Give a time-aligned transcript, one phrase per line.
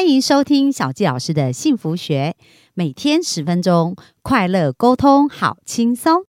[0.00, 2.34] 欢迎收听小纪老师的幸福学，
[2.72, 6.22] 每天十分钟，快乐沟通，好轻松。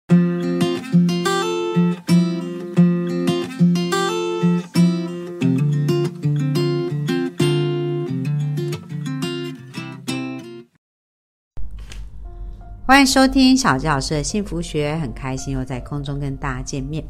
[12.84, 17.04] 欢迎收听小纪老师的幸福学，很开心又在空中跟大家见面。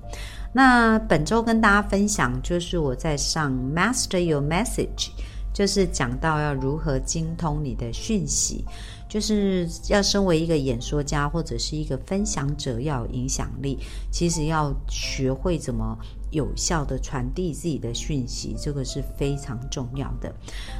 [0.52, 5.08] 那本周跟大家分享，就是我在上 Master Your Message，
[5.52, 8.64] 就是讲到要如何精通你的讯息，
[9.08, 13.78] 就是要身为一个演说家或者是一个分享者，要有影响力，
[14.10, 15.98] 其实要学会怎么
[16.30, 20.32] 有效的传递自己的讯息，这个是非常重要的。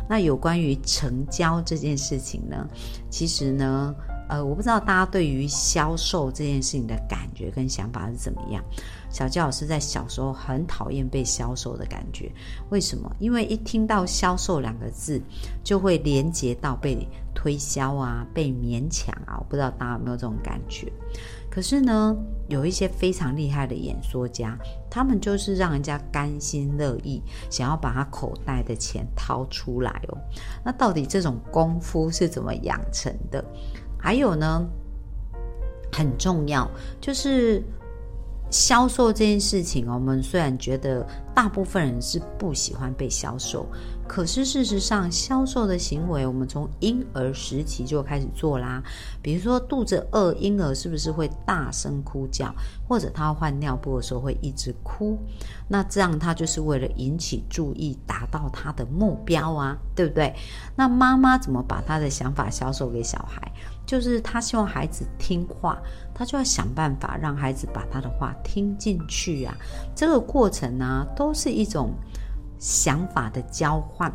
[0.09, 2.69] 那有关于成交这件事情呢，
[3.11, 3.95] 其实呢。
[4.31, 8.65] 呃，我不知道大家对于销售这件事情的感觉跟想法是怎么样。
[9.11, 12.31] 小焦老师在小时候很讨厌被销售的感觉，
[12.71, 13.11] 为什么？
[13.19, 15.21] 因为一听到销售两个字，
[15.65, 19.37] 就会连接到被推销啊，被勉强啊。
[19.39, 20.91] 我不知道大家有没有这种感觉。
[21.51, 22.17] 可是呢，
[22.49, 24.57] 有一些非常厉害的演说家，
[24.89, 27.21] 他们就是让人家甘心乐意，
[27.51, 30.19] 想要把他口袋的钱掏出来哦。
[30.65, 33.45] 那到底这种功夫是怎么养成的？
[33.99, 34.65] 还有呢，
[35.93, 36.71] 很重要，
[37.01, 37.61] 就是
[38.51, 43.67] 销售这件事情我们虽然觉得大部分人是不喜欢被销售。
[44.09, 48.83] 可是事实上，销售的行为，我们从婴儿时期就开始做啦。
[49.23, 52.53] 比如说肚子饿，婴儿是不是会大声哭叫，
[52.89, 55.17] 或者他换尿布的时候会一直哭？
[55.69, 60.35] 那这样他就是为了引起注意，达到他的目标啊，对不对？
[60.75, 63.53] 那妈妈怎么把他的想法销售给小孩？
[63.91, 65.77] 就是他希望孩子听话，
[66.15, 69.55] 他就要想办法让孩子把他的话听进去啊。
[69.97, 71.91] 这个过程呢，都是一种。
[72.63, 74.13] 想法的交换，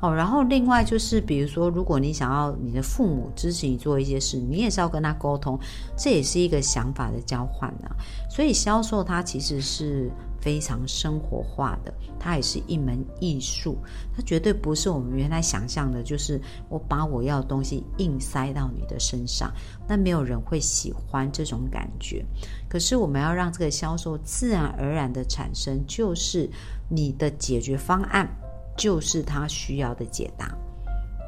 [0.00, 5.60] 哦，然后另外就是，比如说，如果你想要你的父母支持你做一些事，你也是要跟他沟通，
[5.94, 7.92] 这也是一个想法的交换啊。
[8.30, 10.10] 所以销售它其实是。
[10.44, 13.78] 非常生活化的，它也是一门艺术，
[14.14, 16.38] 它绝对不是我们原来想象的，就是
[16.68, 19.50] 我把我要的东西硬塞到你的身上，
[19.88, 22.22] 那没有人会喜欢这种感觉。
[22.68, 26.50] 可是我们要让这个销售自然而然的产生，就是
[26.90, 28.28] 你的解决方案
[28.76, 30.54] 就是他需要的解答。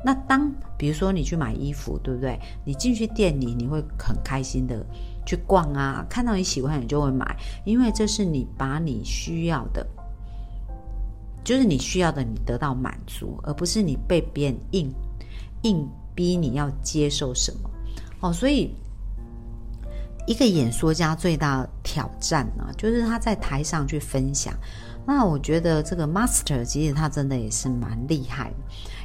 [0.05, 2.39] 那当比如说你去买衣服，对不对？
[2.67, 4.85] 你进去店里，你会很开心的。
[5.27, 9.87] 去逛啊，看到你喜欢，你就会买，因为这是你把你需要的，
[11.45, 14.91] 就是你需要的，你得到满足，而不是你被别人硬
[15.63, 17.71] 硬逼你要接受什么
[18.21, 18.33] 哦。
[18.33, 18.73] 所以，
[20.27, 24.55] 一个演说家最大的挑战呢，就是他在台上去分享。
[25.07, 28.57] 那我觉得这个 master 其实他真的也是蛮厉害的，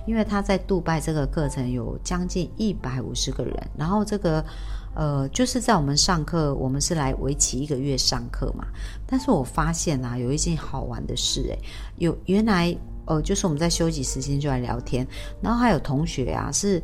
[0.07, 4.43] 因为他在杜拜这个课程有将近一百五十个人，然后这个。
[4.93, 8.67] 呃，就是在我们上课，我们是来为期一个月上课嘛。
[9.07, 11.57] 但是我发现啊，有一件好玩的事，诶，
[11.95, 12.75] 有原来
[13.05, 15.07] 呃，就是我们在休息时间就来聊天，
[15.41, 16.83] 然后还有同学啊是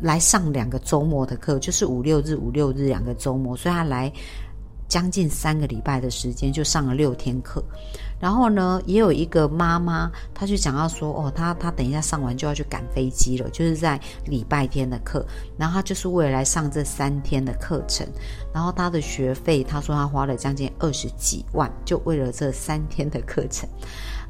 [0.00, 4.10] 来上两个周末的课，就是五六日五六日两个周末，所以他来
[4.94, 7.60] 将近三个礼拜的时间就上了六天课。
[8.20, 15.26] 然后呢，也有一个妈妈，她就讲到说，哦，她她等一下上完就要去赶飞机了，就是在礼拜天的课，
[15.58, 18.06] 然后她就是为了来上这三天的课程，
[18.52, 23.68] 然后她的学费，她说她花了将近二十几万，就为了这三天的课程。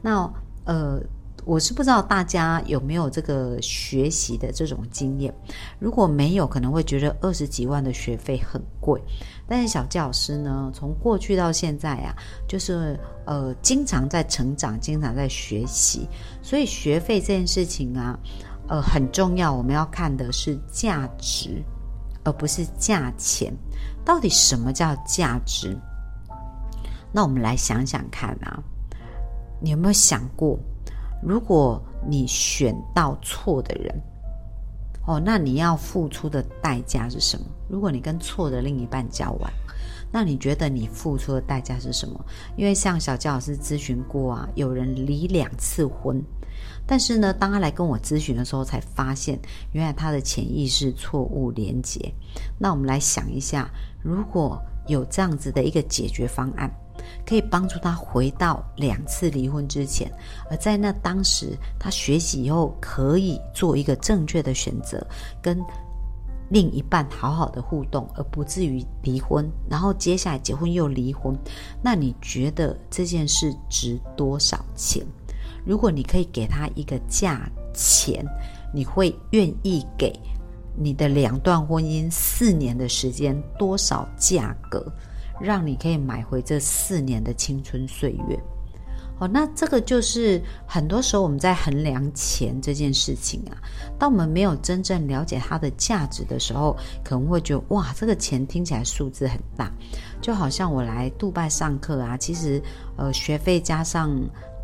[0.01, 0.33] 那
[0.65, 0.99] 呃。
[1.45, 5.33] 我是不知道大家有没有这个学习的这种经验，
[5.79, 9.01] 如果没有，可能会觉得二十几万的学费很贵。
[9.47, 12.15] 但是小教师呢，从过去到现在啊，
[12.49, 16.09] 就是呃，经常在成长，经常在学习，
[16.43, 18.19] 所以学费这件事情啊，
[18.69, 19.53] 呃，很重要。
[19.53, 21.63] 我们要看的是价值，
[22.25, 23.55] 而不是价钱。
[24.03, 25.79] 到底什么叫价值？
[27.13, 28.63] 那我们来想想看啊，
[29.61, 30.59] 你有没有想过？
[31.25, 34.03] 如果你选到错的人，
[35.07, 37.47] 哦，那你要付出的代价是什么？
[37.69, 39.51] 如果你跟错的另一半交往，
[40.13, 42.23] 那你觉得你付出的代价是什么？
[42.57, 46.23] 因为像小焦老师咨询过啊，有人离两次婚，
[46.87, 49.39] 但是呢，当他来跟我咨询的时候，才发现
[49.73, 52.13] 原来他的潜意识错误连结。
[52.59, 53.71] 那我们来想一下，
[54.03, 56.71] 如果有这样子的一个解决方案。
[57.27, 60.11] 可以帮助他回到两次离婚之前，
[60.51, 65.07] 而在那当时，他学习以后可以做一个正确的选择，
[65.43, 65.63] 跟
[66.51, 69.51] 另一半好好的互动，而不至于离婚。
[69.69, 71.37] 然后接下来结婚又离婚，
[71.83, 75.05] 那你觉得这件事值多少钱？
[75.65, 78.25] 如果你可以给他一个价钱，
[78.73, 80.13] 你会愿意给
[80.77, 84.85] 你的两段婚姻四年的时间多少价格，
[85.41, 88.39] 让你可以买回这四年的青春岁月？
[89.19, 93.55] 哦，那这个就是很多时候我们在衡量钱这件事情啊，
[93.99, 99.71] 当我们没有真正了解它的价值的时候，可能会觉得哇，这个钱听起来数字很大，
[100.21, 102.61] 就好像我来杜拜上课啊，其实
[102.97, 104.11] 呃学费加上。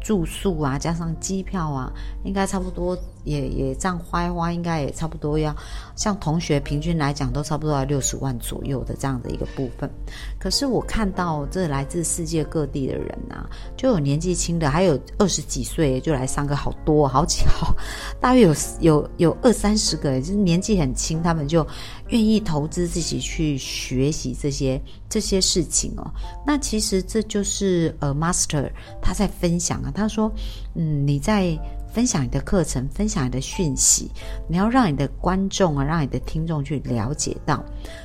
[0.03, 1.93] 住宿啊，加上机票啊，
[2.25, 5.55] 应该差不多也也这样花一花，应该也差不多要
[5.97, 9.91] 像同学平均来讲都差不多要六十万左右的这样的一个部分。
[10.39, 17.75] 可是我看到这来自世界各地的人啊，就有年纪轻的，还有二十几岁就来上课，好多好几好，
[18.21, 21.67] 大约有有有二三十个，就是年纪很轻，他们就
[22.09, 26.11] 愿意投资自己去学习这些这些事情哦。
[26.47, 28.71] 那其实这就是呃，master
[29.03, 29.93] 他在分享啊。
[29.95, 30.33] 他说
[30.75, 31.59] ：“嗯，你在
[31.93, 34.11] 分享你的课程，分享你的讯息，
[34.49, 37.65] 你要让你的观众啊，让你的听众去了解到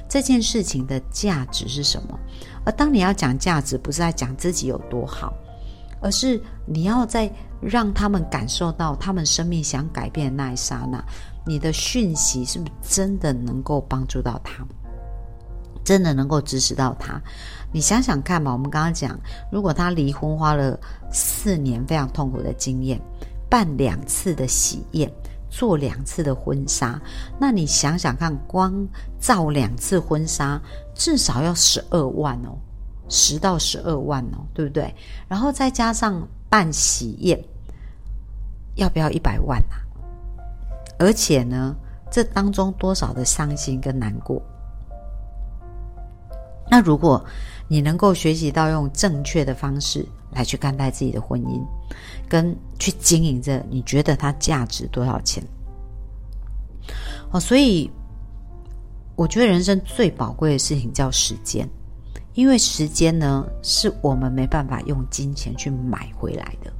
[0.09, 2.19] 这件事情的价值是什么。
[2.65, 5.33] 而当你要讲价值，不是在讲自己有多好，
[6.01, 11.03] 而是你要在让他们感受到他们生命想改变的那一刹那，
[11.45, 14.65] 你的讯息是不是真的能够帮助到他，
[15.83, 17.21] 真的能够支持到他？”
[17.71, 19.19] 你想想看嘛，我们刚刚讲，
[19.51, 20.79] 如果他离婚花了
[21.11, 22.99] 四年非常痛苦的经验，
[23.55, 25.09] 办两次的喜宴，
[25.49, 27.01] 做两次的婚纱，
[27.39, 28.85] 那你想想看，光
[29.17, 30.61] 造两次婚纱
[30.93, 32.57] 至少要十二万哦，
[33.07, 34.93] 十到十二万哦，对不对？
[35.29, 37.41] 然后再加上办喜宴，
[38.75, 39.79] 要不要一百万啊？
[40.99, 41.73] 而且呢，
[42.11, 44.41] 这当中多少的伤心跟难过？
[46.69, 47.23] 那如果
[47.69, 51.65] 你能够学习到用正确的方式来去看待自己的婚姻，
[52.27, 55.43] 跟去经营着，你觉得它价值多少钱？
[57.31, 57.89] 哦，所以
[59.15, 61.67] 我觉得人生最宝贵的事情叫时间，
[62.33, 66.71] 因为时间呢是我们没办法用金钱去买回来的，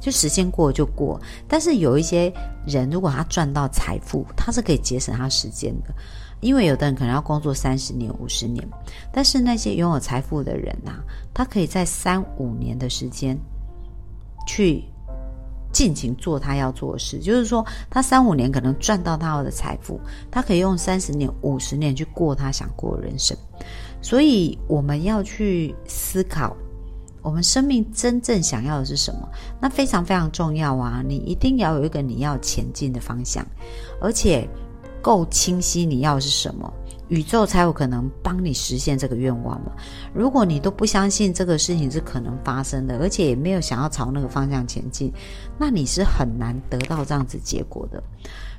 [0.00, 1.20] 就时间过就过。
[1.48, 2.32] 但是有一些
[2.66, 5.94] 人，如果他赚到财富，他是可以节省他时间的。
[6.40, 8.62] 因为有的人可能要工作三十年、五十年，
[9.10, 10.92] 但是那些拥有财富的人呐，
[11.32, 13.38] 他可以在三五年的时间
[14.46, 14.84] 去
[15.72, 17.18] 尽情做他要做的事。
[17.18, 20.00] 就是说，他三五年可能赚到他的财富，
[20.30, 23.36] 他可以用三十年、五十年去过他想过的人生。
[24.00, 26.56] 所以，我们要去思考，
[27.22, 29.28] 我们生命真正想要的是什么？
[29.60, 31.02] 那非常非常重要啊！
[31.06, 33.46] 你一定要有一个你要前进的方向，
[34.00, 34.48] 而且。
[35.02, 36.72] 够清晰你要是什么，
[37.14, 39.70] 宇宙才有可能帮你实现这个愿望嘛。
[40.12, 45.12] 如果你都不相信这个事情是可能发生的，而且也没有想要朝那个方向前进，
[45.56, 48.02] 那你是很难得到这样子结果的。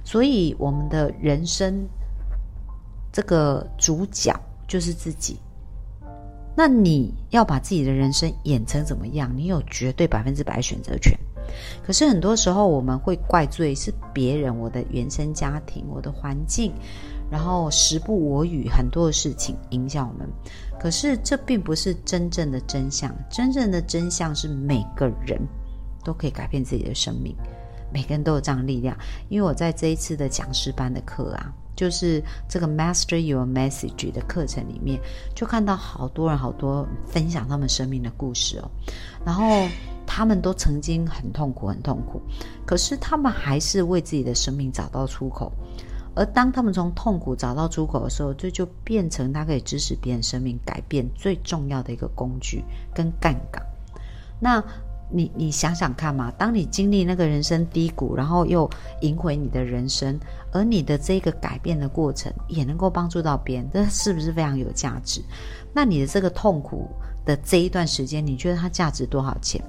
[0.05, 1.85] 所以，我们的人生
[3.11, 4.33] 这个主角
[4.65, 5.37] 就是自己。
[6.55, 9.29] 那你要把自己的人生演成怎么样？
[9.35, 11.13] 你有绝对百分之百选择权。
[11.85, 16.71] 可是很多时候我们会怪罪是别人，我的原生家庭、我的环境，
[17.29, 20.27] 然后时不我与，很多的事情影响我们。
[20.79, 25.39] 可是这并不是真正的真相，真正的真相是每个人
[26.03, 27.35] 都可以改变自己的生命，
[27.91, 28.95] 每个人都有这样力量。
[29.29, 34.99] 因为我在这一次的讲师班的课啊，就是这个 Master Your Message 的课程里面，
[35.33, 38.69] 就看到好多人好多分享他们生命的故事哦，
[39.25, 39.67] 然后。
[40.15, 42.21] 他们都曾经很痛苦，很痛苦，
[42.65, 45.51] 可是他们还是为自己的生命找到出口。
[46.15, 53.61] 而当他们从痛苦找到出口的时候，这就变成他可以支持别人生命改变最重要的一个工具跟杠杆。
[54.39, 54.63] 那
[55.11, 58.69] 你你想想看嘛，当你经历那个人生低谷，然后又
[59.01, 60.17] 赢回你的人生，
[60.53, 65.21] 而你的这个改变的过程也能够帮助到别人，这是不是非常有价值？
[65.73, 66.87] 那你的这个痛苦。
[67.25, 69.61] 的这一段时间，你觉得它价值多少钱？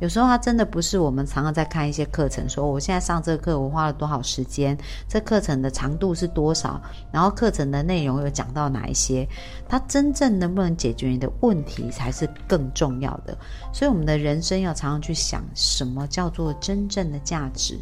[0.00, 4.76] 有时候它真的不是我们常常在看一些课程，说我现在上这个课，我花了多少时间，
[5.06, 6.80] 这课程的长度是多少，
[7.12, 9.28] 然后课程的内容有讲到哪一些，
[9.68, 13.36] 它真正能不能解决你的问题才是更重要的。
[13.72, 17.78] 所以我们的人生要常常去想，什么叫做真正的价值？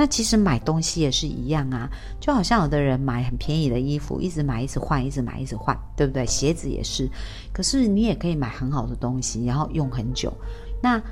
[0.00, 1.90] 那其实买东西也是一样啊，
[2.20, 6.24] 就好像有的人买很便宜的衣服，一直买一直换，一直买一直换，对不对？
[6.24, 7.10] 鞋子也是，
[7.52, 10.32] 可是你也可以买很好的东西，然后用很久。
[10.80, 11.02] 那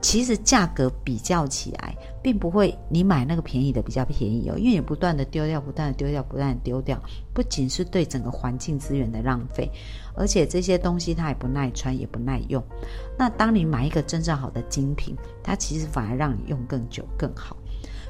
[0.00, 1.92] 其实价格比较起来，
[2.22, 7.02] 并不会你买那个便宜的比较便宜哦，因为你不断的丢掉，不断的丢掉，不断的丢掉，
[7.34, 9.68] 不仅是对整个环境资源的浪费，
[10.14, 12.64] 而且这些东西它也不耐穿，也不耐用。
[13.18, 17.56] 那当你买一个真正好的精品，它其实反而让你用更久更好。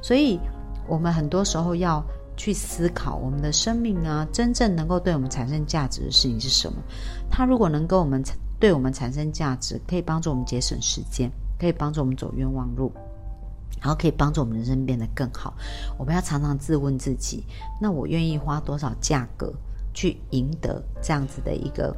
[0.03, 0.39] 所以，
[0.87, 2.03] 我们很多时候要
[2.37, 6.79] 去思考，我们的生命啊，真正能够对我们产生价值的事情是什么？
[7.31, 8.23] 它如果能够我们
[8.59, 12.93] 对我们产生价值，可以帮助我们节省时间，可以帮助我们走冤枉路，
[13.81, 15.55] 然后可以帮助我们人生变得更好。
[15.99, 17.45] 我们要常常自问自己：
[17.81, 19.53] 那我愿意花多少价格
[19.93, 21.95] 去赢得这样子的一个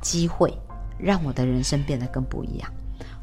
[0.00, 0.52] 机会，
[0.98, 2.70] 让我的人生变得更不一样？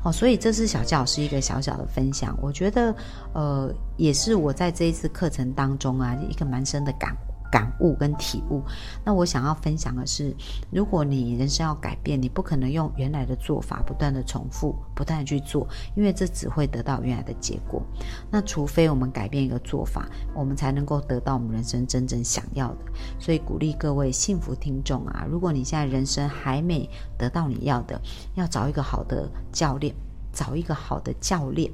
[0.06, 2.96] 哦，所以这是小教师一个小小的分享，我觉得，
[3.34, 7.35] 呃，也是我在这一次课程当中啊，一个蛮深的感悟。
[7.56, 8.62] 感悟跟体悟。
[9.06, 10.36] 那我想要分享的是，
[10.70, 17.82] 如果你人生要改变，你不可能用原来的做法不断的重复，不断的去做，因为这只会得到原来的结果。
[18.30, 22.80] 那除非我们改变一个做法，我们才能够得到我们人生真正想要的。
[23.18, 28.02] 所以鼓励各位幸福听众啊，如果你现在人生还没得到你要的，
[28.34, 29.96] 要找一个好的教练。
[30.34, 31.72] 找一个好的教练，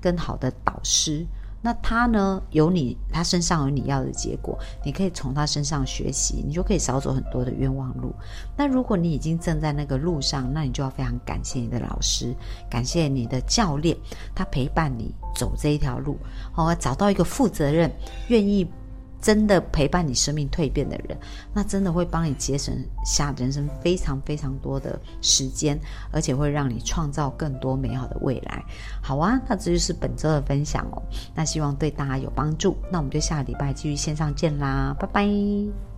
[0.00, 1.26] 跟好的导师，
[1.64, 8.14] 那他呢有你，他身上有你要的结果，你可以从他身上学习，你就可以少走很多的冤枉路。
[8.54, 12.34] 那如果你已经正在那个路上，那你就要非常感谢你的老师，
[12.68, 13.96] 感谢你的教练，
[14.34, 16.18] 他陪伴你走这一条路，
[16.52, 17.90] 好，找到一个负责任、
[18.28, 18.68] 愿意。
[19.24, 21.16] 真的陪伴你生命蜕变的人，
[21.54, 22.76] 那真的会帮你节省
[23.06, 25.80] 下人生非常非常多的时间，
[26.12, 28.62] 而且会让你创造更多美好的未来。
[29.00, 31.02] 好啊，那这就是本周的分享哦。
[31.34, 32.76] 那希望对大家有帮助。
[32.92, 35.93] 那我们就下个礼拜继续线上见啦，拜拜。